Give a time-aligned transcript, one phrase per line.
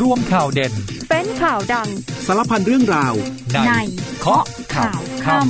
[0.00, 0.72] ร่วมข่าวเด่น
[1.10, 1.88] เป็นข่าวดัง
[2.26, 3.14] สารพันเรื่องราว
[3.52, 3.72] ในใน
[4.20, 4.44] เคาะ
[4.74, 5.44] ข่าวค่ำ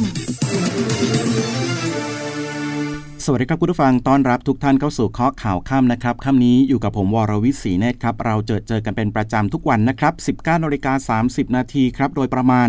[3.24, 12.68] สวัสดีครับคุณผู้ฟังต้อนรับทุกท่านเข้าสู่เคาะข่าวค่ำนะครับค่ำนี้อยู่กับผมวรวิศีเนตรครับ เราเจอเจอกันเป็นประจำทุกวันนะครับ 19นาฬิกา30 นาทีครับ โดยประมาณ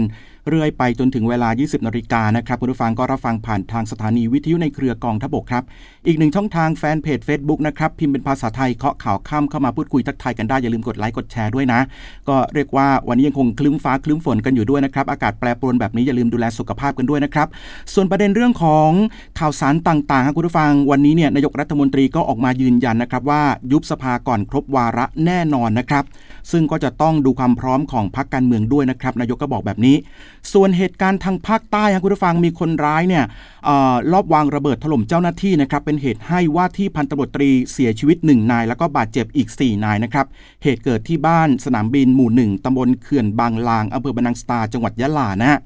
[0.50, 5.64] เรื่อยไปจนถึงเวลา 20นาฬิกานะครับคุณผู้ฟังก็รับฟังผ่านทางสถานีวิทยุในเครือกองทบกครับ
[6.08, 11.80] อีกหนึ่งช่องทางแฟนเพจ Facebook นะครับ พิมพ์เป็นภาษาไทยเคาะข่าวค่ำเข้ามาพูดคุยทักทายกันได้อย่าลืมกดไลค์กดแชร์ด้วยนะ
[12.30, 17.48] ก็เรียกว่าวันนี้ยังคงคลึ้มฟ้าคลึ้มฝนกันอยู่ด้วยนะครับอากาศแปรปรวนแบบนี้อย่าลืมดูแลสุขภาพกันด้วยนะครับ
[17.94, 18.90] ส่วนประเด็นเรื่องของ
[19.40, 26.04] ข่าวสารต่างๆครับคุณผู้ฟังวันนี้เนี่ยนายกรัฐมนตรีก็ออกมายืนยันนะครับว่ายุบสภาก่อนครบวาระแน่นอนนะครับ
[26.52, 29.96] ซึ่งก็จะต้องดูความพร้อมของพรรคการเมืองด้วยนะครับ นายกก็บอกแบบนี้
[30.54, 33.24] ส่วนเหตุการณ์ทางภาคใต้ครับคุณผู้ฟังมีคนร้ายเนี่ย
[33.68, 40.26] ออลอบวางระเบิดถล่มเจ้าหน้าที่นะครับเป็นเหตุให้ว่าที่พันตำรวจตรีเสียชีวิต 1 นาย แล้วก็บาดเจ็บอีก 4 นายนะครับ
[40.64, 45.60] เหตุเกิดที่บ้านสนามบินหมู่หนึ่งตำบลเขื่อนบางลางอำเภอบรรนังสตาจังหวัดยะลานะฮะ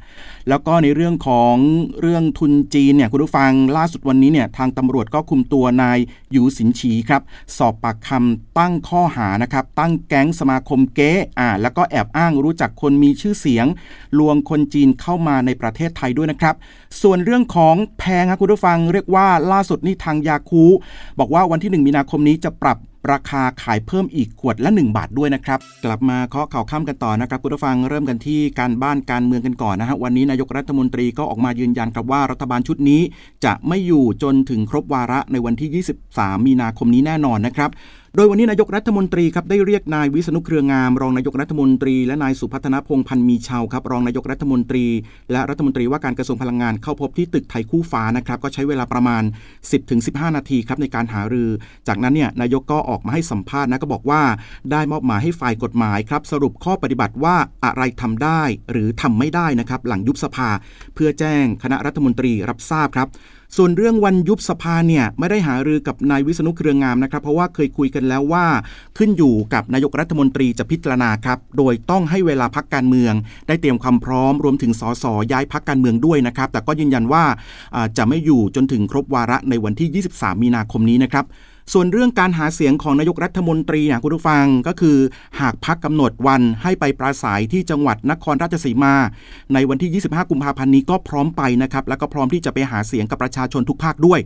[0.49, 1.55] แล้วก็ในเรื่องของ
[2.01, 5.97] เรื่องทุนจีนเนี่ยคุณผู้ฟังล่าสุดวันนี้เนี่ยทางตำรวจก็คุมตัวนาย
[6.35, 7.21] ยูสินฉีครับ
[7.57, 13.65] สอบปากคำตั้งข้อหานะครับตั้งแก๊งสมาคมเก๊อ่าแล้วก็แอบอ้างรู้จักคนมีชื่อเสียง
[14.19, 16.55] ลวงคนจีนเข้ามาในประเทศไทยด้วยนะครับ
[17.01, 20.63] ส่วนเรื่องของแพงครับคุณผู้ฟังเรียกว่าล่าสุดนี่ทางยาคู
[21.19, 22.77] บอกว่าวันที่ 1 มีนาคมนี้จะปรับ
[23.11, 33.01] ราคาขายเพิ่มอีกขวดละ 1 บาทด้วยนะครับ กลับมาเคาะข่าวค่ำกันต่อนะครับคุณผู้ฟังเริ่มกันที่การบ้านการเมืองกันก่อนนะฮะวันนี้นายกรัฐมนตรีก็ออกมายืนยันครับว่ารัฐบาลชุดนี้
[33.45, 37.69] จะไม่อยู่จนถึงครบวาระในวันที่ 23 มีนาคมนี้แน่นอนนะครับ
[38.15, 44.85] โดยวันนี้นายกรัฐมนตรีครับได้เรียกนายวิษณุเครืองาม รองนายกรัฐมนตรี และนายสุพัฒนพงพันธ์มีชาวครับรองนายกรัฐมนตรี
[45.31, 49.23] และรัฐมนตรีว่าการกระทรวงพลังงานเข้าพบที่ตึกไทยคู่ฟ้านะครับก็ใช้เวลาประมาณ
[49.79, 51.49] 10-15 นาทีครับในการหารือ
[51.87, 54.21] จากนั้นเนี่ยนายกก็ออกมาให้สัมภาษณ์นะก็บอกว่า
[54.71, 60.49] ได้มอบหมายให้ฝ่ายกฎหมายครับสรุปข้อปฏิบัติว่าอะไรทำได้หรือทำไม่ได้นะครับหลังยุบสภา
[60.95, 63.09] เพื่อแจ้งคณะรัฐมนตรีรับทราบครับ
[63.57, 68.45] ส่วนเรื่องวันยุบสภาเนี่ยไม่ได้หารือกับนายวิษณุเครืองามนะครับ เพราะว่าเคยคุยกันแล้วว่า
[68.97, 73.13] ขึ้นอยู่กับนายกรัฐมนตรีจะพิจารณาครับ โดยต้องให้เวลาพักการเมือง
[73.47, 77.23] ได้เตรียมความพร้อมรวมถึงสสย้ายพักการเมืองด้วยนะครับ แต่ก็ยืนยันว่า
[77.75, 81.25] อ่าจะไม่อยู่จนถึงครบวาระในวันที่ 23 มีนาคมนี้นะครับ
[81.73, 84.97] ส่วนเรื่องการหาเสียงของนายกรัฐมนตรีเนี่ยคุณผู้ฟังก็คือ
[85.39, 88.93] หากพักกำหนดวันให้ไปปราศัยที่จังหวัดนครราชสีมา
[89.53, 94.19] ในวันที่ 25 กุมภาพันธ์นี้ก็พร้อมไปนะครับ แล้วก็พร้อมที่จะไปหาเสียงกับประชาชนทุกภาคด้วย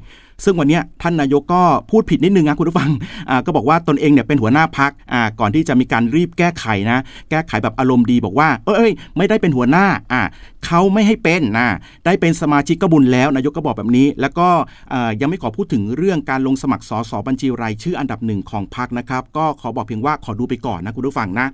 [0.43, 1.61] ซึ่งวันเนี้ยท่านนายกก็
[1.91, 2.89] พูดผิดนิดนึงนะคุณผู้ฟัง
[3.45, 4.91] ก็บอกว่าตนเองเนี่ยเป็นหัวหน้าพัก
[5.39, 6.99] ก่อนที่จะมีการรีบแก้ไขนะ
[7.29, 9.85] แก้ไขแบบอารมณ์ดีบอกว่า เอ้ยไม่ได้เป็นหัวหน้า
[10.65, 11.69] เขาไม่ให้เป็นนะ
[12.05, 14.47] ได้เป็นสมาชิกก็บุญแล้วนายกก็บอกแบบนี้ แล้วก็
[15.21, 21.47] ยังไม่ขอพูดถึงเรื่องการลงสมัครสสบัญชีรายชื่ออันดับหนึ่งของพรรคนะครับ ก็ขอบอกเพียงว่าขอดูไปก่อนนะคุณผู้ฟังนะ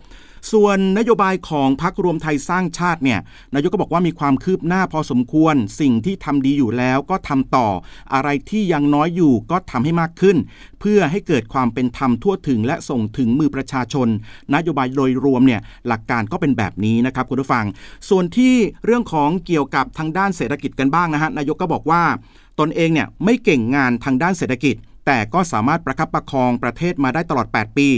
[0.51, 3.19] ส่วนนโยบายของพรรครวมไทยสร้างชาติเนี่ย
[3.53, 7.67] นายกก็บอกว่ามีความคืบหน้าพอสมควร สิ่งที่ทำดีอยู่แล้วก็ทำต่อ
[8.13, 10.37] อะไรที่ยังน้อยอยู่ก็ทำให้มากขึ้น
[10.79, 14.07] เพื่อให้เกิดความเป็นธรรมทั่วถึง และส่งถึงมือประชาชน
[14.55, 17.65] นโยบายโดยรวมเนี่ยหลักการก็เป็นแบบนี้นะครับคุณผู้ฟัง
[18.09, 18.53] ส่วนที่
[18.85, 22.03] เรื่องของเกี่ยวกับทางด้านเศรษฐกิจกันบ้างนะฮะนายกก็บอกว่า
[22.59, 24.75] ตนเองเนี่ยไม่เก่งงานทางด้านเศรษฐกิจ
[25.11, 27.89] แต่ก็สามารถประคับประคองประเทศมาได้ตลอด 8 ปี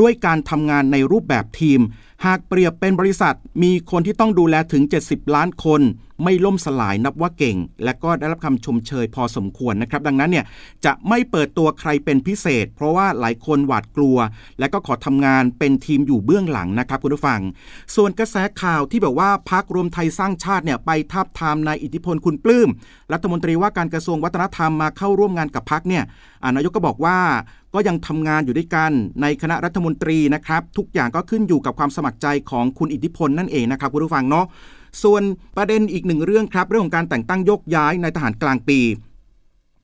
[0.00, 1.80] ด้วยการทำงานในรูปแบบทีม
[2.26, 5.80] หากเปรียบเป็นบริษัทมีคนที่ต้องดูแลถึง 70 ล้านคน
[6.24, 10.44] ไม่ล่มสลายนับว่าเก่ง และก็ได้รับคำชมเชยพอสมควรนะครับ ดังนั้นเนี่ย
[10.84, 14.16] จะไม่เปิดตัวใครเป็นพิเศษ เพราะว่าหลายคนหวาดกลัว
[14.58, 17.40] และก็ขอทำงานเป็นทีมอยู่เบื้องหลังนะครับคุณผู้ฟัง
[17.96, 22.68] ส่วนกระแสข่าวที่แบบว่าพักรวมไทยสร้างชาติเนี่ยไปทับทามนายอิทธิพลคุณปลื้ม
[23.12, 26.04] รัฐมนตรีว่าการกระทรวงวัฒนธรรมมาเข้าร่วมงานกับพักเนี่ย
[26.56, 27.18] นายกก็บอกว่า
[27.74, 28.92] ก็ยังทำงานอยู่ด้วยกัน
[29.22, 34.46] ในคณะรัฐมนตรีนะครับ ทุกอย่างก็ขึ้นอยู่กับความสมัครใจของคุณอิทธิพลนั่นเองนะครับคุณผู้ฟังเนาะ
[35.02, 35.22] ส่วน
[35.56, 38.78] ประเด็นอีกหนึ่งเรื่องครับ เรื่องของการแต่งตั้งยกย้ายในทหารกลางปี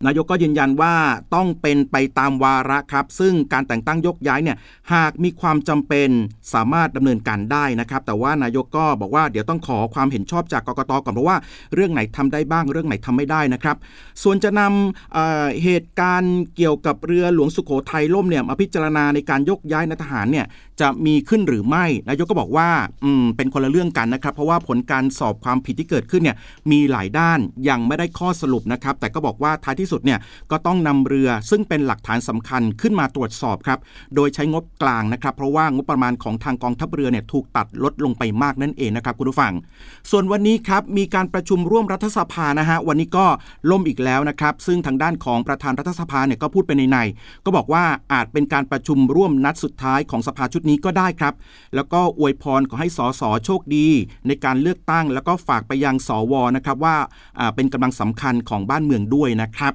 [0.06, 0.94] นายกก็ยืนยันว่า
[1.34, 4.56] ต้องเป็นไปตามวาระครับ ซึ่งการแต่งตั้งยกย้ายเนี่ย
[4.94, 6.08] หากมีความจำเป็น
[6.54, 11.36] สามารถดำเนินการได้นะครับ แต่ว่านายกก็บอกว่าเดี๋ยวต้องขอความเห็นชอบจากกกตก่อนเพราะว่า
[11.74, 13.76] เรื่องไหนทำได้บ้างเรื่องไหนทำไม่ได้นะครับ
[14.22, 20.46] ส่วนจะนำเเหตุการณ์เกี่ยวกับเรือหลวงสุโขทัยล่มเนี่ยมาพิจารณาในการยกย้ายนายทหารเนี่ย
[20.80, 22.68] จะมีขึ้นหรือไม่นายกก็บอกว่า
[23.04, 26.36] อืมเป็นคนละเรื่องกันนะครับ เพราะว่าผลการสอบความผิดที่เกิดขึ้นเนี่ย
[26.70, 27.38] มีหลายด้าน
[27.68, 30.18] ยังไม่ได้ข้อสรุปนะครับ แต่ก็บอกว่าท้ายที่สุดเนี่ย
[30.50, 33.78] ก็ต้องนำเรือซึ่งเป็นหลักฐานสำคัญขึ้นมาตรวจสอบครับ
[34.14, 39.52] โดยใช้งบกลางนะครับ เพราะว่างบประมาณของทางกองทัพเรือเนี่ยถูกตัดลดลงไปมากนั่นเองนะครับคุณผู้ฟัง
[40.10, 43.26] ส่วนวันนี้ครับมีการประชุมร่วมรัฐสภานะฮะวันนี้ก็
[43.70, 46.98] ล่มอีกแล้วนะครับซึ่งทางด้านของประธานรัฐสภาเนี่ยก็พูดไปในใน
[47.44, 51.34] ก็บอกว่าอาจเป็นการประชุมร่วมนัดสุดท้ายของสภาชุดนี้ก็ได้ครับ
[51.74, 53.88] แล้วก็อวยพรขอให้สสโชคดี
[54.26, 56.96] ในการเลือกตั้ง แล้วก็ฝากไปยังสวนะครับว่า
[57.54, 59.74] เป็นกำลังสำคัญของบ้านเมืองด้วยนะครับ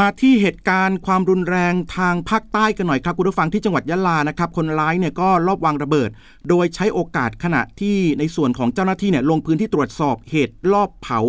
[0.00, 6.10] มาที่เหตุการณ์ความรุนแรงทางภาคใต้กันหน่อยครับคุณผู้ฟังที่จังหวัดยะลานะครับ คนร้ายเนี่ยก็ลอบวางระเบิด
[6.48, 11.20] โดยใช้โอกาสขณะที่ในส่วนของเจ้าหน้าที่เนี่ยลงพื้นที่ตรวจสอบเหตุลอบเผา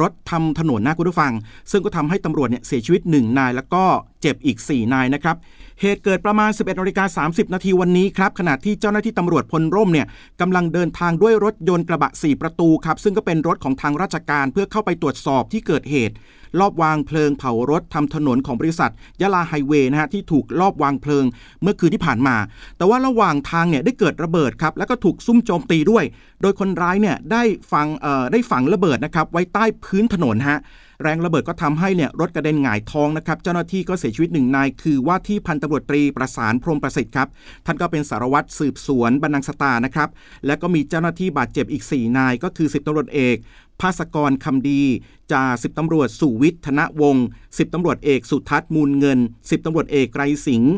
[0.00, 1.32] รถทำถนนนะคุณผู้ฟัง
[1.70, 3.84] ซึ่งก็ทำให้ตำรวจเนี่ยเสียชีวิต 1 นาย แล้วก็
[4.20, 5.36] เจ็บอีก 4 นายนะครับ
[5.80, 10.06] เหตุเกิดประมาณ 11นาฬิกา30 นาทีวันนี้ครับ ขณะที่เจ้าหน้าที่ตำรวจพลร่มเนี่ย
[10.40, 16.16] กำลังเดินทางด้วยรถยนต์กระบะ 4 ประตูครับ ซึ่งก็เป็นรถของทางราชการเพื่อเข้าไปตรวจสอบที่เกิดเหตุ
[16.60, 18.90] ลอบวางเพลิงเผารถทำถนนของบริษัท
[19.20, 21.24] ยะลาไฮเวย์นะฮะที่ถูกลอบวางเพลิง
[21.62, 22.36] เมื่อคืนที่ผ่านมา
[22.76, 26.04] แต่ว่าระหว่างทางเนี่ยได้เกิดระเบิดครับแล้วก็ถูกซุ่มโจมตีด้วย
[26.42, 27.42] โดยคนร้ายเนี่ยได้
[27.72, 30.58] ฝังเอ่อได้ฝังระเบิดนะครับไว้ใต้พื้นถนนฮะ
[31.02, 37.28] แรงระเบิดก็ทำให้เนี่ยรถกระเด็นหงายท้องนะครับ เจ้าหน้าที่ก็เสียชีวิตหนึ่งนาย คือว่าที่พันตำรวจตรีประสานพรมประสิทธิ์ครับ
[37.66, 40.08] ท่านก็เป็นสารวัตรสืบสวนบรรนังสตานะครับ
[40.46, 43.36] และก็มีเจ้าหน้าที่บาดเจ็บอีก 4 นาย ก็คือ10ตำรวจเอก
[43.80, 44.82] ภาสกรคำดี
[45.32, 47.26] จ่าสิบตำรวจสุวิทย์ธนวงศ์
[47.58, 49.18] สิบตำรวจเอกสุทัศน์มูลเงิน
[49.50, 50.74] สิบตำรวจเอกไกรสิงห์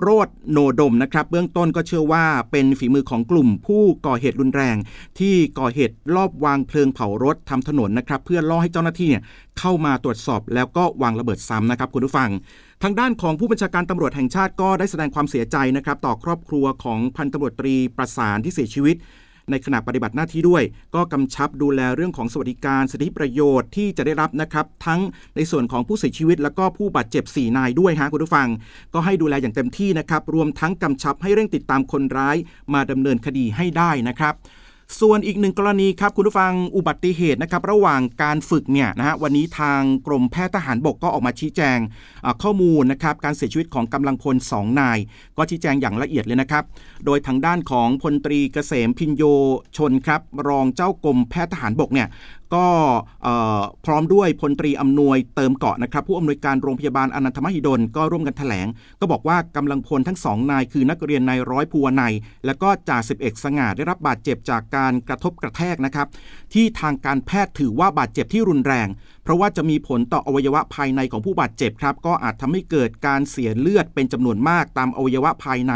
[0.00, 4.76] โรดโนดมนะครับ เบื้องต้นก็เชื่อว่าเป็นฝีมือของกลุ่มผู้ก่อเหตุรุนแรง
[5.18, 9.22] ที่ก่อเหตุลอบวางเพลิงเผารถทำถนนนะครับ เพื่อล่อให้เจ้าหน้าที่เนี่ย
[9.58, 12.30] เข้ามาตรวจสอบแล้วก็วางระเบิดซ้ำนะครับคุณผู้ฟัง
[12.82, 18.96] ทางด้านของผู้บัญชาการตำรวจแห่งชาติก็ได้แสดงความเสียใจนะครับ ต่อครอบครัวของพันตำรวจตรีประสานที่เสียชีวิต
[19.50, 20.62] ในขณะปฏิบัติหน้าที่ด้วย
[20.94, 25.00] ก็กำชับดูแลเรื่องของสวัสดิการสิทธิประโยชน์ที่จะได้รับนะครับทั้ง
[25.36, 28.48] ในส่วนของผู้เสียชีวิต แล้วก็ผู้บาดเจ็บ 4 นายด้วยฮะคุณผู้ฟัง
[28.94, 32.36] ก็ให้ดูแลอย่างเต็มที่นะครับรวมทั้งกำชับให้เร่งติดตามคนร้าย
[32.74, 34.34] มาดำเนินคดีให้ได้นะครับ
[35.00, 41.78] ส่วนอีกหนึ่งกรณีครับคุณผู้ฟังอุบัติเหตุนะครับระหว่างการฝึกเนี่ยนะฮะวันนี้ทางกรมแพทย์ทหารบกก็ออกมาชี้แจง
[42.42, 44.98] ข้อมูลนะครับการเสียชีวิตของกำลังพล 2 นาย
[45.36, 46.64] ก็ชี้แจงอย่างละเอียดเลยนะครับ
[47.04, 49.22] โดยทางด้านของพลตรีเกษมพินโย
[49.76, 52.08] ชนครับรองเจ้ากรมแพทย์ทหารบกเนี่ย
[52.54, 52.66] ก็
[53.84, 58.66] พร้อมด้วยพลตรีอำนวยเติมเกาะนะครับ ผู้อำนวยการโรงพยาบาลอนันทมหิดลก็ร่วมกันถแถลง
[59.00, 62.12] ก็บอกว่ากำลังพลทั้งสองนายคือนักเรียนนายร้อยภูวนาย
[62.46, 66.06] และก็จ่าสิบเอกสง่าได้รับบาดเจ็บจากการกระทบกระแทกนะครับ
[66.52, 68.88] ที่ทางการแพทย์ถือว่าบาดเจ็บที่รุนแรง
[69.22, 75.72] เพราะว่าจะมีผลต่ออวัยวะภายในของผู้บาดเจ็บครับ ก็อาจทำให้เกิดการเสียเลือดเป็นจำนวนมากตามอวัยวะภายใน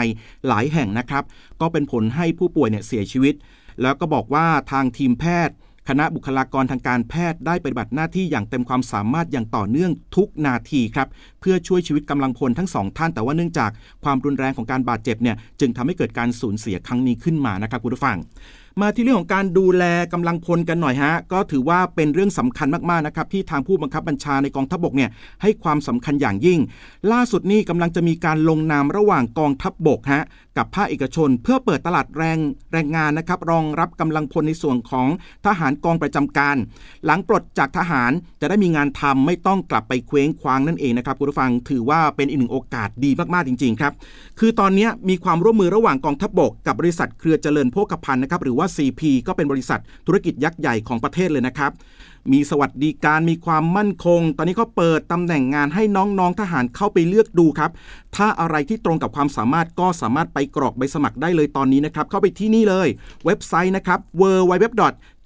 [0.46, 1.24] หลายแห่งนะครับ
[1.60, 3.34] ก็เป็นผลให้ผู้ป่วยเนี่ยเสียชีวิต
[3.82, 5.56] แล้วก็บอกว่าทางทีมแพทย์
[5.90, 11.08] คณะบุคลากรทางการแพทย์ได้ปฏิบัติหน้าที่อย่างเต็มความสามารถอย่างต่อเนื่องทุกนาทีครับ
[11.40, 13.70] เพื่อช่วยชีวิตกำลังพลทั้งสองท่าน แต่ว่าเนื่องจาก
[14.04, 18.18] ความรุนแรงของการบาดเจ็บเนี่ยจึงทำให้เกิดการสูญเสียครั้งนี้ขึ้นมานะครับคุณผู้ฟัง
[18.80, 25.10] มาที่เรื่องของการดูแลกำลังพลกันหน่อยฮะก็ถือว่าเป็นเรื่องสำคัญมากๆนะครับที่ทางผู้บังคับบัญชาในกองทัพบกเนี่ย
[25.42, 26.60] ให้ความสำคัญอย่างยิ่ง
[27.12, 30.24] ล่าสุดนี้กำลังจะมีการลงนามระหว่างกองทัพบกฮะ
[30.56, 32.38] กับภาคเอกชน เพื่อเปิดตลาดแรง
[32.72, 35.08] แรงงานนะครับรองรับกำลังพลในส่วนของ
[35.46, 36.56] ทหารกองประจำการ
[37.04, 38.10] หลังปลดจากทหาร
[38.40, 43.92] จะได้มีงานทำไม่ต้องกลับไปเคว้งคว้างนั่นเองนะครับคุณผู้ฟังถือว่าเป็นอีกหนึ่งโอกาสดีมากๆจริงๆครับ
[44.38, 51.72] คือตอนนี้มีความร่วมมือระหว่างกองทัพบกกับบริษัทเครือเจริญโภคภัณฑ์นะครับหรือว่า CP ก็เป็นบริษัทธุรกิจยักษ์ใหญ่ของประเทศเลยนะครับ
[52.32, 57.70] มีสวัสดิการมีความมั่นคง ตอนนี้เขาเปิดตำแหน่งงานให้น้องๆทหารเข้าไปเลือกดูครับ
[58.16, 62.88] ถ้าอะไรที่ตรงกับความสามารถก็สามารถไปกรอกใบสมัครได้เลยตอนนี้นะครับ เข้าไปที่นี่เลย
[63.24, 64.66] เว็บไซต์นะครับ w w w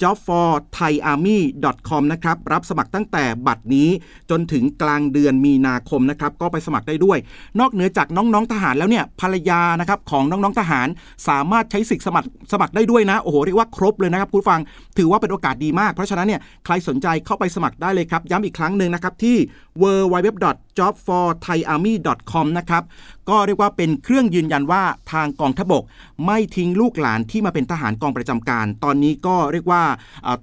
[0.05, 3.89] jobforthaiarmy.com นะครับรับสมัครตั้งแต่บัตรนี้
[4.31, 7.19] จนถึงกลางเดือนมีนาคมนะครับก็ไปสมัครได้ด้วย
[7.61, 10.89] นอกเหนือจากน้องๆทหารแล้วเนี่ยภรรยานะครับของน้องๆทหาร
[11.29, 14.61] สามารถใช้สิทธิ์สมัครสมัครได้ด้วยนะโอ้โหเรียกว่าครบเลยนะครับคุณฟัง
[14.99, 19.37] ถือว่าเป็นโอกาสดีมากเพราะฉะนั้นเนี่ยใครสนใจเข้าไปสมัครได้เลยครับ ย้ำอีกครั้งหนึ่งนะครับที่
[20.79, 22.83] jobforthaiarmy.com นะครับ
[23.31, 25.83] ก็เรียกว่าเป็นเครื่องยืนยันว่าทางกองทบก
[26.27, 29.83] ไม่ทิ้งลูกหลานที่มาเป็นทหารกองประจำการ ตอนนี้ก็เรียกว่า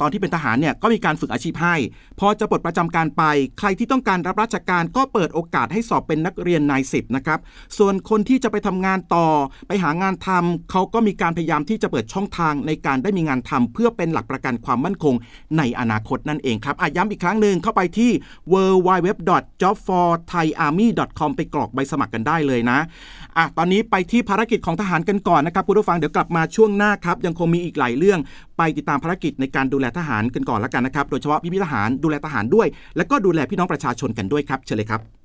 [0.02, 1.76] ตอนที่เป็นทหารเนี่ยก็มีการฝึกอาชีพให้
[2.20, 3.24] พอจะปลดประจำการไป
[3.60, 7.40] ใครที่ต้องการรับราชการก็เปิดโอกาสให้สอบเป็นนักเรียนนายสิบนะครับ
[7.78, 9.28] ส่วนคนที่จะไปทำงานต่อ
[9.68, 15.16] ไปหางานทำเขาก็มีการพยายามที่จะเปิดช่องทางในการได้มีงานทำเพื่อเป็นหลักประกันความมั่นคง
[15.58, 18.12] ในอนาคตนั่นเองครับอาย้ำอีกครั้งหนึ่งเข้าไปที่
[18.54, 18.56] w
[18.88, 19.10] w w
[19.62, 22.80] j o b f o r thaiarmy.com ไปกรอกใบสมัครกันได้เลยนะ
[23.38, 28.20] อะตอนนี้ไปที่ภารกิจของทหารกันก่อนนะครับคุณผู้ฟังเดี๋ยวกลับมาช่วงหน้าครับ ยังคงมีอีกหลายเรื่อง
[28.58, 35.21] ไปติดตามภารกิจในการดูแลทหารกันก่อนแล้วกันนะครับ โดยเฉพาะพี่พี่ทหารดูแลทหารด้วย และก็ดูแลพี่น้องประชาชนกันด้วยครับเชิญเลยครับ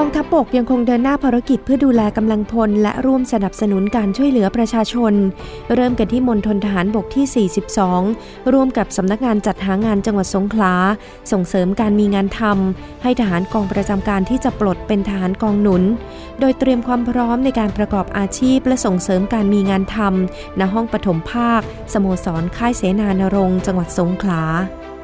[0.00, 5.12] กองทัพบกยังคงเดินหน้าภารกิจเพื่อดูแลกำลังพล และร่วมสนับสนุนการช่วยเหลือประชาชน
[5.74, 7.48] เริ่มกันที่มณฑลทหารบกที่
[8.12, 10.74] 42 ร่วมกับสำนักงานจัดหางานจังหวัดสงขลา
[11.32, 15.82] ส่งเสริมการมีงานทำให้ทหารกองประจำการที่จะปลดเป็นทหารกองหนุน
[16.40, 21.60] โดยเตรียมความพร้อมในการประกอบอาชีพ และส่งเสริมการมีงานทำณห้องปฐมภาค
[21.92, 24.42] สโมสรค่ายเสนานรงค์จังหวัดสงขลา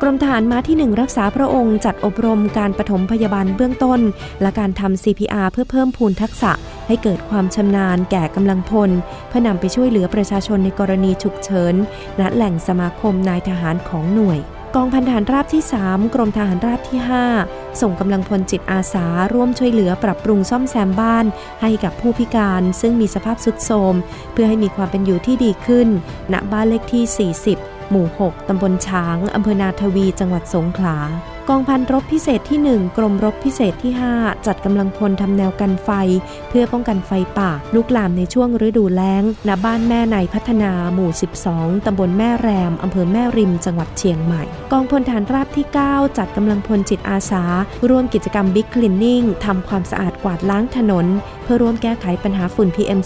[0.05, 4.01] กรมทหารม้าที่ 1 รักษาพระองค์จัดอบรมการปฐมพยาบาลเบื้องต้น
[4.43, 6.53] และการทำ CPR เพื่อเพิ่มพูนทักษะ
[6.87, 8.91] ให้เกิดความชำนาญแก่กำลังพล
[9.29, 11.75] เพื่อนำไปช่วยเหลือประชาชนในกรณีฉุกเฉิน
[12.21, 14.39] ณแหล่งสมาคมนายทหารของหน่วย
[14.75, 16.99] กองพันทหารราบที่ 3 กรมทหารราบที่
[17.41, 21.25] 5 ส่งกำลังพลจิตอาสา ร่วมช่วยเหลือปรับปรุงซ่อมแซมบ้าน
[21.63, 23.95] ให้กับผู้พิการ ซึ่งมีสภาพสุดโทรม
[24.33, 25.89] เพื่อให้มีความเป็นอยู่ที่ดีขึ้น
[26.33, 30.99] ณบ้านเลขที่ 40 หมู่ 6 ตำบลช้าง อำเภอนาทวี จังหวัดสงขลา
[31.51, 35.91] กองพันรบพิเศษที่ 1 กรมรบพิเศษที่ 5 จัดกำลังพลทำแนวกันไฟ
[36.49, 41.11] เพื่อป้องกันไฟป่า ลุกลามในช่วงฤดูแล้ง ณ บ้านแม่ในพัฒนา หมู่
[41.49, 47.45] 12 ตำบลแม่แรม อำเภอแม่ริม จังหวัดเชียงใหม่ กองพลฐานราบที่ 9 จัดกำลังพลจิตอาสา
[47.89, 51.07] ร่วมกิจกรรมบิ๊กคลีนนิ่งทำความสะอาดกวาดล้างถนน
[51.43, 53.01] เพื่อร่วมแก้ไขปัญหาฝุ่น PM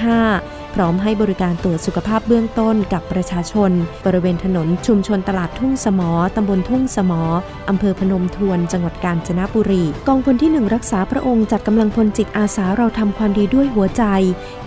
[0.00, 3.70] 2.5 พร้อมให้บริการตรวจสุขภาพเบื้องต้นกับประชาชน
[4.06, 7.22] บริเวณถนนชุมชนตลาดทุ่งสมอตำบลทุ่งสมอ
[7.68, 14.04] อำเภอพนมทวน จังหวัดกาญจนบุรี กองพลที่ 1 รักษาพระองค์จัดกำลังพลจิตอาสาเราทำความดีด้วยหัวใจ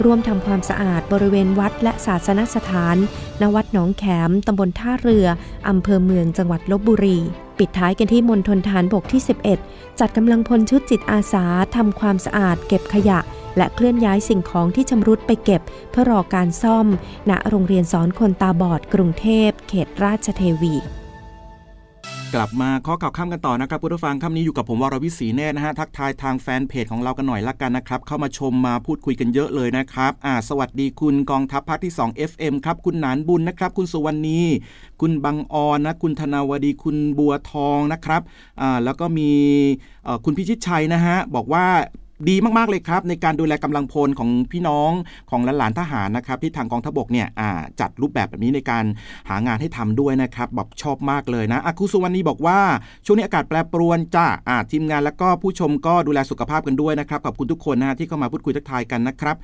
[0.03, 2.95] ร่วมทำความสะอาดบริเวณวัดและศาสนสถาน
[3.41, 5.27] ณ วัดหนองแขมตำบลท่าเรือ
[5.69, 7.19] อำเภอเมืองจังหวัดลบบุรี
[7.59, 9.21] ปิดท้ายกันที่มณฑลฐานบกที่
[9.59, 11.45] 11 จัดกำลังพลชุดจิตอาสา
[11.75, 13.19] ทำความสะอาดเก็บขยะ
[13.57, 16.87] และเคลื่อนย้ายสิ่งของที่ชำรุดไปเก็บ เพื่อรอการซ่อม
[17.29, 20.75] ณโรงเรียนสอนคนตาบอดกรุงเทพ เขตราชเทวี
[22.35, 34.41] กลับมาข้อข่าวข้ามกันต่อนะครับผู้ฟังค่ำนี้อยู่กับผมวรวิศีแน่นะฮะทักทายทางแฟนเพจของเรากันหน่อยละกันนะครับ เข้ามาชมมาพูดคุยกันเยอะเลยนะครับอ่าสวัสดีคุณกองทัพภาคที่ 2 FM ครับ คุณหนานบุญนะครับ คุณสุวรรณี
[35.01, 38.21] คุณบังออนนะคุณธนาวดีคุณบัวทองนะครับ
[38.61, 39.31] อ่าแล้วก็มี
[40.25, 41.65] คุณพิชิตชัยนะฮะบอกว่า
[42.29, 44.91] ดีมากๆเลยครับ ในการดูแลกำลังพลของพี่น้อง
[45.31, 47.27] ของหลานทหารนะครับ ที่ทางกองทัพบกเนี่ย
[47.79, 48.85] จัดรูปแบบแบบนี้ในการ
[49.29, 52.59] หางานให้ทำด้วยนะครับแบบชอบมากเลยนะอาคุสุวรรณีบอกว่า
[53.05, 54.27] ช่วงนี้อากาศแปรปรวนจ้า
[54.71, 59.35] ทีมงานแล้วก็ผู้ชมก็ดูแลสุขภาพกันด้วยนะครับขอบคุณทุกคนนะที่เข้ามาพูดคุยทักทายกันนะครับ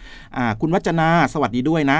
[0.61, 1.99] คุณวัจนาสวัสดีด้วยนะ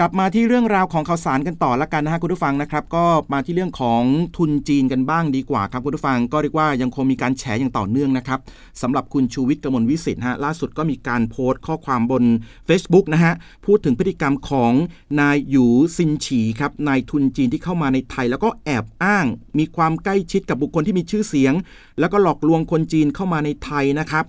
[0.00, 4.02] กลับมาที่เรื่องราวของข่าวสารกันต่อละกันนะฮะคุณผู้ฟังนะครับ ก็มาที่เรื่องของ
[4.36, 8.38] ทุนจีนกันบ้างดีกว่าครับคุณผู้ฟังก็เรียกว่ายังคงมีการแฉอย่างต่อเนื่องนะครับ
[8.82, 12.24] สำหรับคุณชูวิทย์กมลวิสิทธิ์ฮะล่าสุดก็มีการโพสต์ข้อความบน
[12.68, 13.34] Facebook นะฮะ
[13.66, 14.72] พูดถึงพฤติกรรมของ
[15.20, 19.26] นายหยูซินฉีครับนายทุนจีนที่เข้ามาในไทย แล้วก็แอบอ้าง
[19.58, 21.54] มีความใกล้ชิดกับบุคคลที่มีชื่อเสียง
[22.00, 24.24] แล้วก็หลอกลวงคนจีนเข้ามาในไทยนะครับ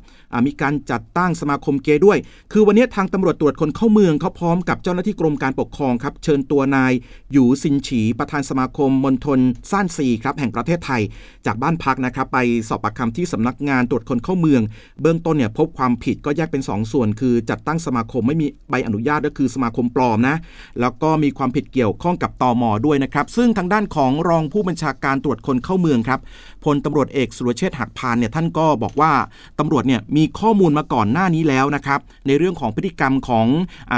[0.48, 2.18] มีการจัดตั้งสมาคมเกย์ด้วย
[2.52, 6.94] คือวันนี้ทางตำรวจตรวจคนเข้าเมืองเขาพร้อมกับเจ้าหน้าที่กรมการปกครองครับ เชิญตัวนาย
[7.32, 9.40] หยูซินฉีประธานสมาคมมณฑล
[9.72, 11.02] ซ่านซีครับแห่งประเทศไทย
[11.46, 14.62] จากบ้านพักนะครับไปสอบปากคำที่สำนักงานตรวจคนเข้าเมือง
[15.02, 20.36] เบื้องต้นเนี่ยพบความผิดก็แยกเป็น2สส่วน คือจัดตั้งสมาคมไม่มีใบอนุญาตก็คือสมาคมปลอมนะ
[20.82, 26.20] แล้วก็มีความผิดเกี่ยวข้องกับตอมอด้วยนะครับซึ่งทางด้านของรองผู้บัญชาการตรวจคนเข้าเมืองครับ
[26.64, 29.12] พลตำรวจเอกสุรเชษฐหักพานเนี่ยท่านก็บอกว่า
[29.60, 33.46] ตำรวจเนี่ยมีข้อมูลมาก่อนหน้านี้แล้วนะครับในเรื่องของพฤติกรรมของ
[33.92, 33.94] อ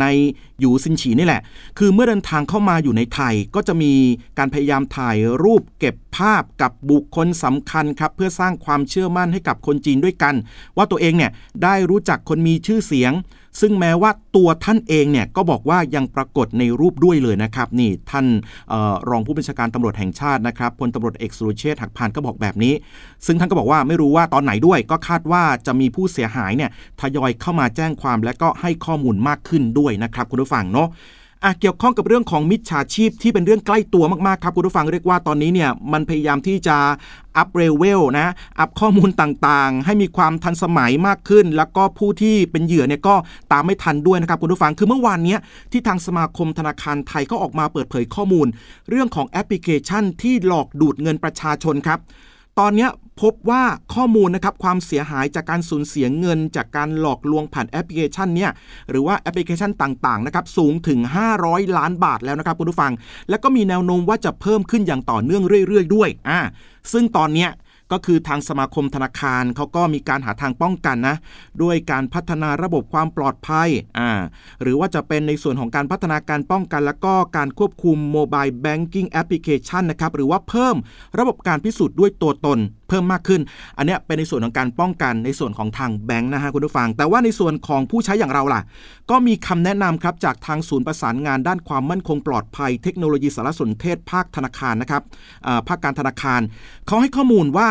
[0.00, 0.04] ใน
[0.60, 1.42] หยูซินฉีนี่แหละ
[1.78, 3.92] คือเมื่อเดินทางเข้ามาอยู่ในไทยก็จะมี
[4.38, 10.34] การพยายามถ่ายรูปเก็บภาพกับบุคคลสำคัญครับเพื่อสร้างความเชื่อมั่นให้กับคนจีนด้วยกัน
[10.76, 11.30] ว่าตัวเองเนี่ย
[11.62, 13.12] ได้รู้จักคนมีชื่อเสียง
[13.60, 18.26] ซึ่งแม้ว่าตัวท่านเองเนี่ยก็บอกว่ายังปรากฏในรูปด้วยเลยนะครับนี่ท่าน
[18.72, 22.74] ออรองผู้บัญชาการตำรวจแห่งชาตินะครับพลตำรวจเอกสุรเชษฐ์หักพานก็บอกแบบนี้
[23.26, 30.88] ซึ่งท่านก็บอกว่าไม่รู้ว่าตอนไหนด้วย ก็คาดว่าจะมีผู้เสียหายเนี่ยทยอยเข้ามาแจ้งความและก็ให้ข้อมูลมากขึ้นด้วยนะครับคุณผู้ฟังเนาะ
[31.60, 36.76] เกี่ยวข้องกับเรื่องของมิจฉาชีพที่เป็นเรื่องใกล้ตัวมากๆครับคุณผู้ฟังเรียกว่าตอนนี้เนี่ยมันพยายามที่จะ
[37.36, 38.28] up level นะ
[38.58, 43.14] up ข้อมูลต่างๆ ให้มีความทันสมัยมากขึ้น แล้วก็ผู้ที่เป็นเหยื่อเนี่ยก็
[43.52, 45.36] ตามไม่ทันด้วยนะครับคุณผู้ฟัง คือเมื่อวานนี้
[45.72, 48.46] ที่ทางสมาคมธนาคารไทยก็ออกมาเปิดเผยข้อมูล
[48.90, 52.00] เรื่องของแอปพลิเคชันที่หลอกดูดเงินประชาชนครับ
[52.58, 52.88] ตอนนี้
[53.22, 53.62] พบว่า
[53.94, 58.50] ข้อมูลนะครับความเสียหายจากการสูญเสียเงิน จากการหลอกลวงผ่านแอปพลิเคชันเนี่ย
[58.90, 61.00] หรือว่าแอปพลิเคชันต่างๆนะครับสูงถึง
[61.38, 62.92] 500 ล้านบาทแล้วนะครับคุณผู้ฟัง
[63.28, 66.40] แล้วก็มีแนวโน้มว่าจะเพิ่มขึ้นอย่างต่อเนื่องเรื่อย ๆ ด้วยอ่า
[66.92, 67.46] ซึ่งตอนเนี้
[67.92, 71.16] ก็คือทางสมาคมธนาคารเขาก็มีการหาทางป้องกันนะ
[71.62, 73.68] ด้วยการพัฒนาระบบความปลอดภัย
[73.98, 74.10] อ่า
[74.62, 80.76] หรือว่าจะเป็นในส่วนของการพัฒนาการป้องกัน แล้วก็การควบคุมโมบายแบงกิ้งแอปพลิเคชันนะครับหรือว่าเพิ่ม
[81.18, 83.40] ระบบการพิสูจน์ด้วยตัวตนเพิ่มมากขึ้น
[83.76, 88.62] อันนี้เป็นในส่วนของการป้องกันในส่วนของทางแบงค์นะฮะคุณผู้ฟัง แต่ว่าในส่วนของผู้ใช้อย่างเราล่ะ
[89.10, 95.02] ก็มีคำแนะนำครับจากทางศูนย์ประสานงานด้านความมั่นคงปลอดภัย เทคโนโลยีสารสนเทศภาคธนาคารนะครับ
[95.68, 96.40] ภาคการธนาคาร
[96.86, 97.68] เขาให้ข้อมูลว่า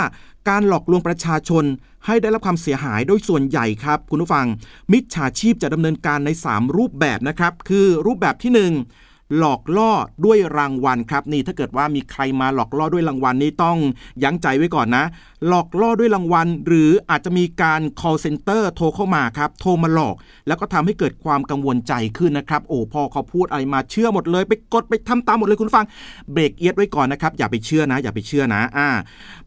[0.49, 1.63] การหลอกลวงประชาชน
[2.05, 4.45] ให้ได้รับความเสียหายโดยส่วนใหญ่ครับ คุณผู้ฟัง
[4.91, 9.06] มิจฉาชีพจะดำเนินการใน 3 รูปแบบนะครับ คือรูปแบบที่ 1
[9.37, 9.91] หลอกล่อ
[10.25, 13.77] ด้วยรางวัลครับนี่ถ้าเกิดว่ามีใครมาหลอกล่อด้วยรางวัลนี่ต้อง
[14.23, 15.05] ยั้งใจไว้ก่อนนะ
[15.47, 20.15] หลอกล่อด้วยรางวัล หรืออาจจะมีการ call center โทรเข้ามาครับ โทรมาหลอก
[20.47, 25.85] แล้วก็ทำให้เกิดความกังวลใจขึ้นนะครับ โอ้พอเขาพูดอะไรมาเชื่อหมดเลย ไปกดไปทำตามหมดเลยคุณฟัง
[26.31, 28.87] เบรกเอียดไว้ก่อนนะครับอย่าไปเชื่อนะ อย่าไปเชื่อนะอ่า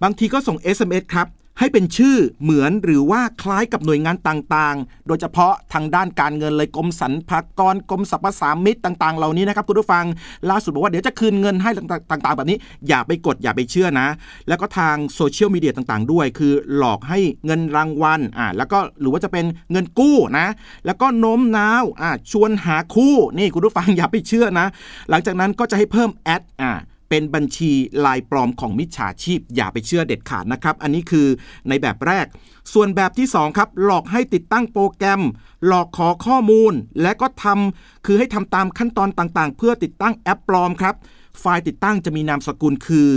[0.03, 1.29] บางทีก็ส่ง SMS ครับ
[1.59, 10.05] ให้เป็นชื่อเหมือนหรือว่าคล้ายกับหน่วยงานต่างๆ โดยเฉพาะทางด้านการเงินเลยกรมสรรพากรกรมสรรพสามิตต่าง ๆ เหล่านี้นะครับคุณผู้ฟัง
[10.51, 14.09] ล่าสุดบอกว่าเดี๋ยวจะคืนเงินให้ต่างๆ แบบนี้ อย่าไปกดอย่าไปเชื่อนะ
[14.49, 20.47] แล้วก็ทางโซเชียลมีเดียต่างๆ ด้วย คือหลอกให้เงินรางวัลอ่าแล้วก็หรือว่าจะเป็นเงินกู้นะ
[20.87, 24.67] แล้วก็โน้มน้าวอ่าชวนหาคู่นี่คุณผู้ฟังอย่าไปเชื่อนะ
[25.11, 26.73] หลังจากนั้นก็จะให้เพิ่มแอดอ่า
[27.11, 27.73] เป็นบัญชี
[28.05, 31.27] ลายปลอมของมิจฉาชีพ อย่าไปเชื่อเด็ดขาดนะครับ อันนี้คือ
[31.69, 32.27] ในแบบแรก
[32.73, 35.23] ส่วนแบบที่ 2 ครับ หลอกให้ติดตั้งโปรแกรม
[35.67, 40.95] หลอกขอข้อมูล และก็ทำคือให้ทำตามขั้นตอนต่างๆ เพื่อติดตั้งแอปปลอมครับ
[41.41, 43.11] ไฟล์ติดตั้งจะมีนามสกุลคือ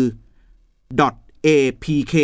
[1.46, 2.16] .apk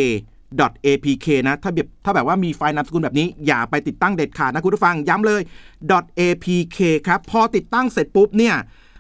[0.86, 5.42] .apk นะ ถ้าแบบถ้าแบบว่ามีไฟล์นามสกุลแบบนี้ อย่าไปติดตั้งเด็ดขาดนะคุณผู้ฟังย้ำเลย
[6.20, 8.56] .apk ครับ พอติดตั้งเสร็จปุ๊บเนี่ย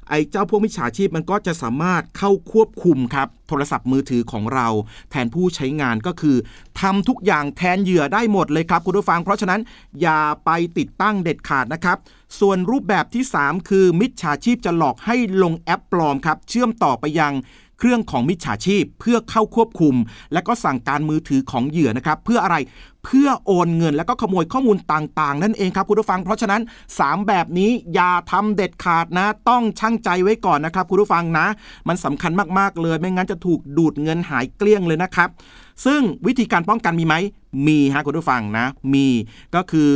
[0.10, 4.68] ไอ้เจ้าพวกมิจฉาชีพมันก็จะสามารถเข้าควบคุมครับโทรศัพท์มือถือของเรา
[5.12, 6.38] แทนผู้ใช้งานก็คือ
[6.82, 9.62] ทำทุกอย่างแทนเหยื่อได้หมดเลยครับคุณผู้ฟัง เพราะฉะนั้น
[10.02, 11.98] อย่าไปติดตั้งเด็ดขาดนะครับ
[12.40, 17.34] ส่วนรูปแบบที่ 3 คือมิจฉาชีพจะหลอกให้ลงแอปปลอมครับ เชื่อมต่อไปยัง
[17.80, 19.96] เครื่องของมิจฉาชีพ เพื่อเข้าควบคุม
[20.34, 22.58] และก็สั่งการมือถือของเหยื่อนะครับ เพื่ออะไร
[23.06, 26.62] เพื่อโอนเงิน แล้วก็ขโมยข้อมูลต่าง ๆ นั่นเองครับคุณผู้ฟัง เพราะฉะนั้น
[26.96, 31.48] 3 แบบนี้อย่าทำเด็ดขาดนะ ต้องชั่งใจไว้ก่อนนะครับคุณผู้ฟังนะ
[31.88, 35.30] มันสำคัญมากๆเลย ไม่งั้นจะถูกดูดเงินหายเกลี้ยงเลยนะครับ
[35.86, 37.16] ซึ่งวิธีการป้องกันมีไหม
[37.68, 39.08] มีฮะคุณผู้ฟังนะ มี
[39.56, 39.92] ก็คือ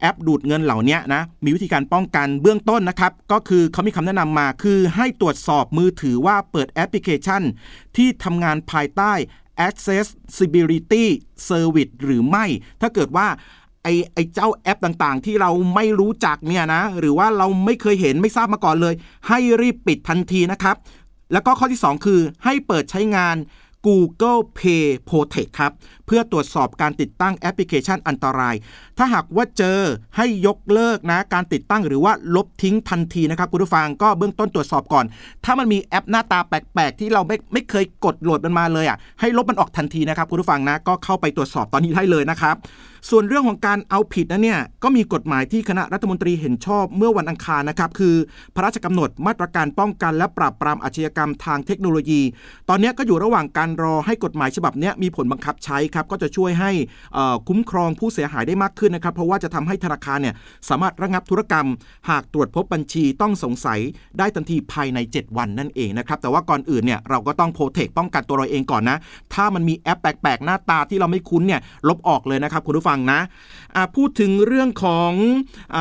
[0.00, 7.42] แอปดูดเงินเหล่านี้นะ มีวิธีการป้องกันเบื้องต้นนะครับ ก็คือเขามีคำแนะนำมาคือให้ตรวจสอบมือถือว่าเปิดแอปพลิเคชัน
[7.96, 9.12] ที่ทำงานภายใต้
[9.68, 11.04] accessibility
[11.48, 12.44] service หรือไม่
[12.80, 13.26] ถ้าเกิดว่า
[13.82, 18.94] ไอ้ไอ้เจ้าแอปต่างๆ ที่เราไม่รู้จักเนี่ยนะ หรือว่าเราไม่เคยเห็นไม่ทราบมาก่อนเลย
[19.28, 20.76] ให้รีบปิดทันทีนะครับ
[21.32, 23.36] แล้วก็ข้อที่ 2 คือให้เปิดใช้งาน
[23.86, 25.72] Google Pay Protect ครับ
[26.06, 28.54] เพื่อตรวจสอบการติดตั้งแอปพลิเคชันอันตราย
[28.98, 29.78] ถ้าหากว่าเจอ
[30.16, 35.04] ให้ยกเลิกนะการติดตั้งหรือว่าลบทิ้งทันทีนะครับคุณผู้ฟังก็เบื้องต้นตรวจสอบก่อน
[35.44, 42.56] ถ้ามันมีแอปหน้าตาแปลกๆ ที่เราไม่ไม่เคยกดโหลดมันมาเลยอะให้ลบมันออกทันทีนะครับคุณผู้ฟังนะก็เข้าไปตรวจสอบตอนนี้ได้เลยนะครับ
[43.10, 48.14] ส่วนเรื่องของการเอาผิดนะเนี่ยก็มีกฎหมายที่คณะรัฐมนตรีเห็นชอบเมื่อวันอังคารนะครับคือ
[48.54, 52.20] พระราชกำหนดมาตรการป้องกัน และปราบปรามอาชญากรรมทางเทคโนโลยี
[52.68, 56.70] ตอนนี้ก็อยู่ระหว่างการรอให้กฎหมายฉบับนี้มีผลบังคับใช้ครับก็จะช่วยให้
[57.48, 60.34] คุ้มครองผู้เสียหายได้มากขึ้นนะครับเพราะว่าจะทำให้ธนาคารเนี่ย
[60.68, 61.66] สามารถระงับธุรกรรม
[62.10, 63.80] หากตรวจพบบัญชีต้องสงสัย
[64.18, 68.96] ได้ทันทีภายใน 7 วันนั่นเองนะครับแต่ว่าก่อนอื่นเนี่ยเราก็ต้องโปรเทคป้องกันตัวเราเองก่อนนะ
[69.34, 73.20] ถ้ามันมีแอปแปลกๆ หน้าตาที่เราไม่คุ้นเนี่ยลบออกเลยนะครับคุณผู้ฟังนะ
[73.96, 75.12] พูดถึงเรื่องของ
[75.76, 75.78] อ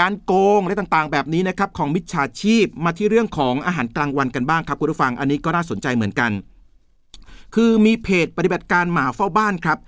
[0.00, 6.30] การโกงและต่างๆ แบบนี้นะครับของมิจฉาชีพมาที่เรื่องของอาหารกลางวันกันบ้างครับคุณผู้ฟังอันนี้ก็น่าสนใจเหมือนกัน
[7.54, 9.78] คือมีเพจปฏิบัติการหมาเฝ้าบ้านครับ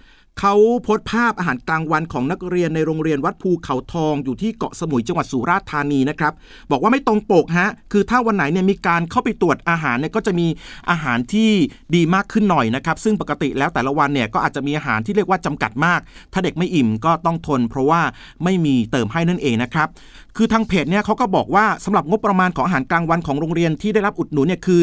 [0.41, 6.33] เขาโพสต์ภาพอาหารกลางวันของนักเรียนในโรงเรียนวัดภูเขาทองอยู่ที่เกาะสมุยจังหวัดสุราษฎร์ธานีนะครับ
[6.71, 10.47] บอกว่าไม่ตรงปกฮะ คือถ้าวันไหนเนี่ยมีการเข้าไปตรวจอาหารเนี่ยก็จะมี
[10.91, 11.51] อาหารที่
[11.95, 16.01] ดีมากขึ้นหน่อยนะครับ ซึ่งปกติแล้วแต่ละวันเนี่ยก็อาจจะมีอาหารที่เรียกว่าจำกัดมาก
[16.33, 18.01] ถ้าเด็กไม่อิ่มก็ต้องทน เพราะว่า
[18.45, 19.89] ไม่มีเติมให้นั่นเองนะครับ
[20.37, 24.81] คือทางเพจเนี่ยเขาก็บอกว่าสำหรับงบประมาณของอาหารกลางวันของโรงเรียนที่ได้รับอุดหนุนเนี่ยคือ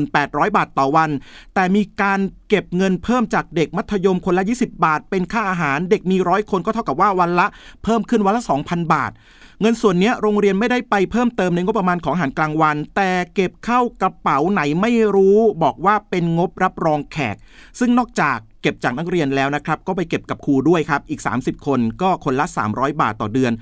[0.00, 1.10] 1800บาทต่อวัน
[1.54, 2.18] แต่มีการ
[2.54, 7.46] เก็บเงินเพิ่มจากเด็กมัธยมคนละ 20 บาท เป็นค่าอาหารเด็กมีร้อยคนก็เท่ากับว่าวันละ
[7.84, 9.10] เพิ่มขึ้นวันละ 2,000 บาท
[9.60, 17.36] เงินส่วนนี้โรงเรียนไม่ได้ไปเพิ่มเติมในงบประมาณของอาหารกลางวัน แต่เก็บเข้ากระเป๋าไหนไม่รู้ บอกว่าเป็นงบรับรองแขก
[17.78, 23.52] ซึ่งนอกจากเก็บจากนักเรียนแล้วนะครับ ก็ไปเก็บกับครูด้วยครับ อีก 30 คนก็คนละ 300 บาทต่อเดือน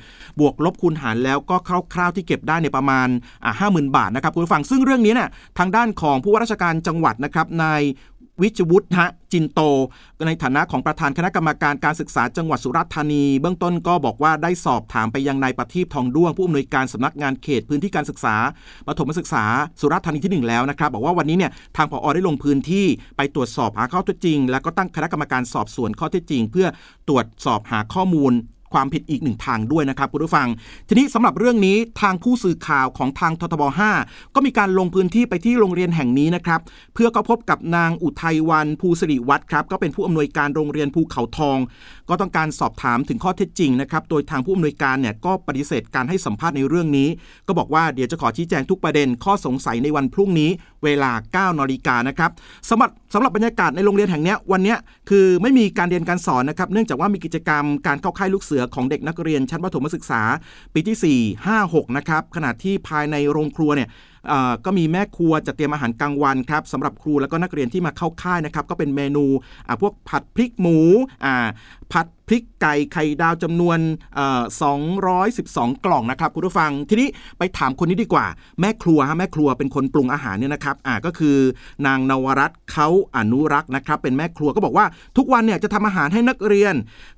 [0.40, 1.57] บวกลบคูณหารแล้วก็
[1.94, 3.09] คร่าวๆที่เก็บได้ในประมาณ
[3.61, 7.83] ห้าหมื่นบาทนะครับคุณผู้ฟังซึ่งเรื่องนี้เนี่ยทางด้านของผู้ว่าราชการจังหวัดนะครับนาย
[8.42, 9.61] วิจวุฒิฮะจินโต
[10.26, 18.37] ในฐานะของประธานคณะกรรมการการศึกษาจังหวัดสุราษฎร์ธานี เบื้องต้นก็บอกว่าได้สอบถามไปยังนายประทีปทองด้วงผู้อำนวยการสำนักงานเขตพื้นที่การศึกษา
[18.87, 19.44] ปฐมศึกษา
[19.81, 26.66] สุราษฎร์ธานีที่ 1 แล้วนะครับ บอกว่าวันนี้เนี่ยทางผอได้ลงพื้นที่ไปตรวจสอบหาข้อเท็จจริง แล้วก็ตั้งคณะกรรมการสอบสวนข้อเท็จจริง เพื่อ
[27.09, 28.33] ตรวจสอบหาข้อมูล
[28.72, 30.48] ความผิดอีกหนึ่งทางด้วยนะครับคุณผู้ฟัง
[30.88, 33.62] ทีนี้สำหรับเรื่องนี้ทางผู้สื่อข่าวของทางททบ
[33.98, 36.61] 5 ก็มีการลงพื้นที่ไปที่โรงเรียนแห่งนี้นะครับ
[36.94, 41.59] เพื่อก็พบกับนางอุทัยวันภูสิริวัฒน์ครับก็เป็นผู้อำนวยการโรงเรียนภูเขาทอง
[42.09, 47.09] ก็ต้องการสอบถามถึงข้อเท็จจริงนะครับโดยทางผู้อำนวยการเนี่ยก็ปฏิเสธการให้สัมภาษณ์ในเรื่องนี้
[47.46, 50.50] ก็บอกว่าเดี๋ยวจะขอชี้แจงทุกประเด็นข้อสงสัยในวันพรุ่งนี้
[50.85, 51.12] เวลา
[51.52, 52.30] 9นาฬิกานะครับ
[52.70, 54.74] สำหรับสำหรับบรรยากาศในโรงเรียนแห่งนี้วันนี้
[55.11, 60.23] คือไม่มีการเรียนการสอนนะครับเนื่องจากว่ามีกิจกรรมการเข้าค่ายลูกเสือของเด็กนักเรียนชั้นประถมศึกษา
[60.75, 63.88] ปีที่ 4 5 6 นะครับขณะที่ภายในโรงครัวเนี่ย
[64.64, 69.24] ก็มีแม่ครัวจะเตรียมอาหารกลางวันครับสำหรับครูแล้วก็นักเรียนที่มาเข้าค่ายนะครับก็เป็นเมนู
[69.83, 70.78] พวกผัดพริกหมู
[71.92, 73.78] ผัดพริกไก่ไข่ดาวจำนวน
[75.02, 78.26] 212 กล่องนะครับคุณผู้ฟัง ทีนี้ไปถามคนนี้ดีกว่า
[78.61, 81.37] แม่ครัวฮะแม่ครัวเป็นคนปรุงอาหารเนี่ยนะครับอ่าก็คือ
[81.87, 86.74] นางนวรัตน์เขาอนุรักษ์นะครับ เป็นแม่ครัวก็บอกว่าทุกวันเนี่ยจะทำอาหารให้นักเรียน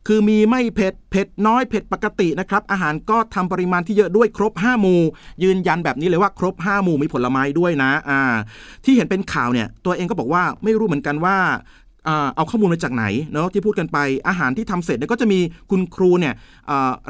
[0.06, 5.00] คือมีไม่เผ็ดเผ็ดน้อยเผ็ดปกตินะครับ อาหารก็ทำปริมาณที่เยอะด้วยครบ 5 หมู่
[5.44, 8.20] ยืนยันแบบนี้เลยว่าครบ 5 หมู่มีผลไม้ด้วยนะอ่า
[8.84, 11.36] ที่เห็นเป็นข่าวเนี่ยตัวเองก็บอกว่าไม่รู้เหมือนกันว่า
[12.36, 15.38] เอาข้อมูลมาจากไหนเนาะที่พูดกันไปอาหารที่ทำเสร็จเนี่ยก็จะมี
[15.70, 16.34] คุณครูเนี่ย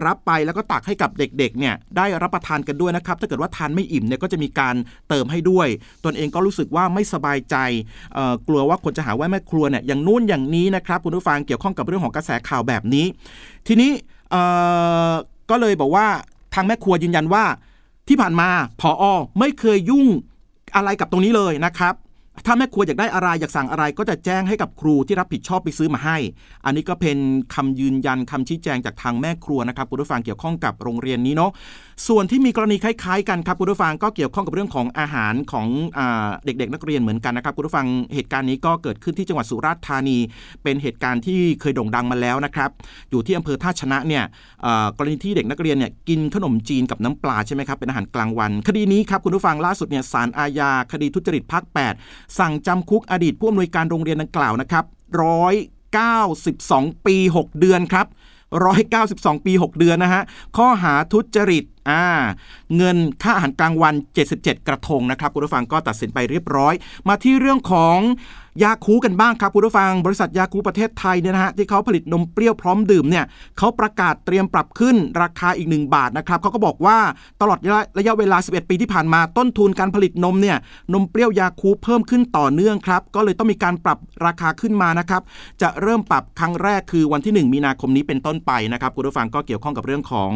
[0.07, 4.75] รับไปแล้วก็ตักให้กับเด็กๆเนี่ยได้รับประทานกันด้วยนะครับถ้าเกิดว่าทานไม่อิ่มเนี่ยก็จะมีการ
[5.09, 5.69] เติมให้ด้วย
[6.05, 7.57] ตนเองก็รู้สึกว่าไม่สบายใจ
[8.49, 13.07] กลัวว่าคนจะหาว่าแม่ครัวเนี่ยอย่างนู้นอย่างนี้นะครับคุณผู้ฟังเกี่ยวข้องกับเรื่องของกระแสข่าวแบบนี้
[13.67, 13.91] ทีนี้
[15.51, 16.07] ก็เลยบอกว่า
[16.55, 17.45] ทางแม่ครัวยืนยันว่า
[18.09, 18.49] ที่ผ่านมา
[18.81, 19.05] พออ
[19.39, 20.07] ไม่เคยยุ่ง
[20.77, 21.95] อะไรกับตรงนี้เลยนะครับ
[22.47, 26.17] ถ้าแม่ครัวอยากได้อะไรอยากสั่งอะไรก็จะแจ้งให้กับครูที่รับผิดชอบไปซื้อมาให้
[26.65, 27.19] อันนี้ก็เป็น
[27.55, 31.51] คำยืนยันคำชี้แจงจากทางแม่ครัวนะครับคุณผู้ฟังเกี่ยวข้องกับโรงเรียนนี้เนาะ
[32.09, 36.01] ส่วนที่มีกรณีคล้ายๆกันครับคุณผู้ฟังก็เกี่ยวข้องกับเรื่องของอาหารของอ
[36.45, 40.19] เด็กๆ นักเรียนเหมือนกันนะครับคุณผู้ฟังเหตุการณ์นี้ก็เกิดขึ้นที่จังหวัดสุราษฎร์ธานี
[40.63, 42.71] เป็นเหตุการณ์ที่เคยโด่งดังมาแล้วนะครับ
[43.11, 44.25] อยู่ที่อำเภอท่าชนะเนี่ย
[44.97, 51.65] กรณีที่เด็กนักเรียนเนี่ยกินขนมจีนกับน้ำปลาใช่ไหมครับเป็นอาหารกลางวัน คดีนี้ครับคุณผู้ฟังล่าสุดเนี่ยศาลอาญาคดีทุจริตภาค
[52.01, 54.85] 8 สั่งจำคุกอดีตผู้อำนวยการโรงเรียนดังกล่าวนะครับ
[55.23, 55.55] ร้อย
[56.31, 58.07] 92 ปี 6 เดือนครับ
[58.61, 60.23] 192 ปี 6 เดือนนะฮะ
[60.57, 62.05] ข้อหาทุจริตอ่า
[62.77, 63.95] เงินค่าอาหารกลางวัน
[64.31, 66.75] 77 กระทงนะครับ คุณผู้ฟังก็ตัดสินไปเรียบร้อย
[67.09, 67.99] มาที่เรื่องของ
[68.63, 73.25] ยาคูกันบ้างครับคุณผู้ฟัง บริษัทยาคูประเทศไทยเนี่ยนะฮะที่เขาผลิตนมเปรี้ยวพร้อมดื่มเนี่ย
[73.59, 76.99] เขาประกาศเตรียมปรับขึ้นราคาอีก 1 บาทนะครับเขาก็บอกว่า
[77.41, 77.59] ตลอด
[77.99, 80.57] ระยะเวลา 11 ปีที่ผ่านมาต้นทุนการผลิตนมเนี่ย
[80.93, 85.23] นมเปรี้ยวยาคูลท์เพิ่มขึ้นต่อเนื่องครับก็เลยต้องมีการปรับราคาขึ้นมานะครับ
[85.63, 90.31] จะเริ่มปรับครั้งแรกคือวันที่ 1 มีนาคมนี้เป็นต้นไปนะครับคุณผู้ฟังก็เกี่ยวข้องกับเรื่องของ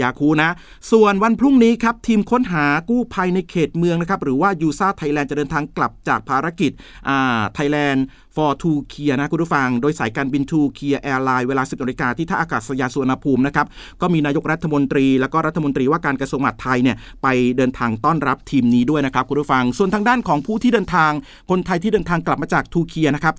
[0.00, 0.50] ยาคูลท์นะ
[0.92, 6.72] ส่วนวันพรุ่งนี้ครับทีมค้นหากู้ภัยในเขตเมืองนะครับหรือว่า USAR Thailand จะเดินทางกลับจากภารกิจ
[7.08, 8.04] อ่าแลนด์
[8.36, 13.66] for to k e นะคุณผู้ฟัง โดยสายการบิน Türkiye Airlines เวลา 10นาฬิกาที่ท่าอากาศยานสุวรรณภูมินะครับ
[14.00, 21.12] ก็มีนายกรัฐมนตรี แล้วก็รัฐมนตรีว่าการกระทรวงมหาดไทยเนี่ยไปเดินทางต้อนรับทีมนี้ด้วยนะครับคุณผู้ฟัง ส่วนทางด้านของผู้ที่เดินทาง
[21.50, 23.34] คนไทยที่เดินทางกลับมาจากทูเคียนะครับ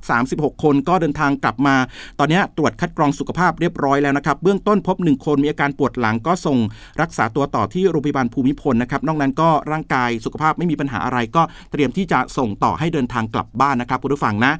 [0.53, 1.75] 36 คนก็เดินทางกลับมา
[2.19, 6.57] ตอนนี้ตรวจคัดกรองสุขภาพเรียบร้อยแล้วนะครับเบื้องต้นพบ 1 คนมีอาการปวดหลังก็ส่ง
[7.01, 14.53] รักษาตัวต่อที่โรงพยาบาลภูมิพลนะครับนอกนั้นก็ร่างกายสุขภาพไม่มีปัญหาอะไรก็เตรียมที่จะส่งต่อให้เดินทางกลับบ้านนะครับคุณผู้ฟังนะ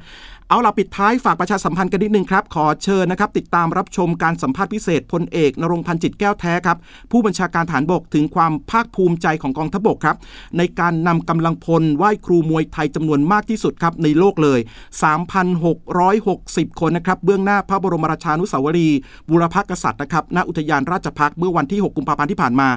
[0.54, 6.78] เอาล่ะปิดท้ายฝากประชาสัมพันธ์กันนิดนึงครับ ขอเชิญนะครับ ติดตามรับชมการสัมภาษณ์พิเศษพลเอกนรงพันธ์จิตแก้วแท้ครับ
[7.10, 10.16] ผู้บัญชาการฐานบกถึงความภาคภูมิใจของกองทัพบกครับ
[10.58, 14.60] ในการนำกำลังพลไหว้ครูมวยไทยจำนวนมากที่สุดครับ ในโลกเลย
[15.84, 22.68] 3,660 คนนะครับ เบื้องหน้าพระบรมราชานุสาวรีย์บุรพกษัตริย์นะครับณอุทยานราชพักเมื่อวันที่ 6 กุมภาพันธ์ที่ผ่านมา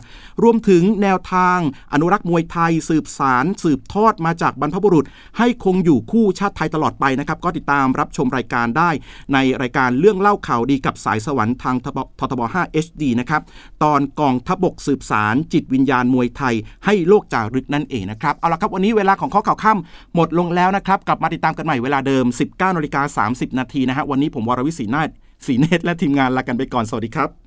[0.44, 1.58] รวมถึงแนวทาง
[1.94, 5.06] อนุรักษ์มวยไทย สืบสาร สืบทอดมาจากบรรพบุรุษ
[5.38, 8.90] ให้คงอยู่คู่ชาติไทยตลอดไปนะครับก็ติดตามรับชมรายการได้
[9.34, 13.42] ในรายการเรื่องเล่าข่าวดีกับสายสวรรค์ทางททบ 5 HD นะครับ
[13.84, 25.10] ตอนกองทบกสืบสารจิตวิญญาณมวยไทย ให้โลกจารึกนั่นเองนะครับ เอาละครับวันนี้เวลาของข้อข่าวค่ำหมดลงแล้วนะครับ กลับมาติดตามกันใหม่เวลาเดิม 19นาฬิกา30 นาทีนะฮะวันนี้ผมวรวิศีนาศ
[25.46, 27.47] สีเนตรและทีมงานลากันไปก่อนสวัสดีครับ